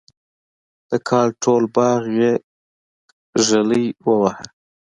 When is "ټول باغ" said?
1.43-2.01